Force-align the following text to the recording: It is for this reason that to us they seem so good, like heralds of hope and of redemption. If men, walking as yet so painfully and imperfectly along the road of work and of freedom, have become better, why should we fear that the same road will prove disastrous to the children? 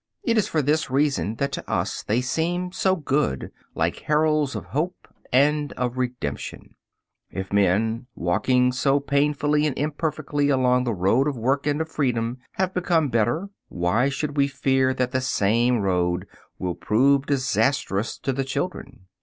It 0.23 0.35
is 0.35 0.47
for 0.47 0.63
this 0.63 0.89
reason 0.89 1.35
that 1.35 1.51
to 1.51 1.69
us 1.71 2.01
they 2.01 2.21
seem 2.21 2.71
so 2.71 2.95
good, 2.95 3.51
like 3.75 3.99
heralds 3.99 4.55
of 4.55 4.65
hope 4.73 5.07
and 5.31 5.71
of 5.73 5.95
redemption. 5.95 6.73
If 7.29 7.53
men, 7.53 8.07
walking 8.15 8.69
as 8.69 8.77
yet 8.77 8.81
so 8.81 8.99
painfully 8.99 9.67
and 9.67 9.77
imperfectly 9.77 10.49
along 10.49 10.85
the 10.85 10.93
road 10.95 11.27
of 11.27 11.37
work 11.37 11.67
and 11.67 11.81
of 11.81 11.89
freedom, 11.89 12.39
have 12.53 12.73
become 12.73 13.09
better, 13.09 13.49
why 13.69 14.09
should 14.09 14.37
we 14.37 14.47
fear 14.47 14.91
that 14.95 15.11
the 15.11 15.21
same 15.21 15.81
road 15.81 16.25
will 16.57 16.73
prove 16.73 17.27
disastrous 17.27 18.17
to 18.21 18.33
the 18.33 18.43
children? 18.43 19.05